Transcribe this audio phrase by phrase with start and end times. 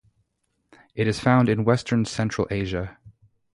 [0.95, 2.97] It is found in western central Asia.